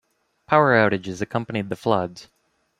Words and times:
Power 0.47 0.73
outages 0.73 1.21
accompanied 1.21 1.69
the 1.69 1.75
floods. 1.75 2.27